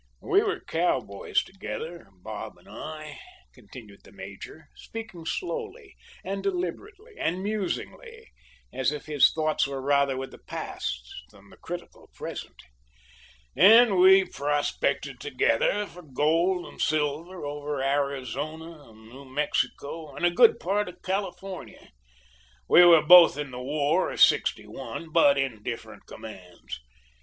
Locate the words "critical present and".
11.57-13.99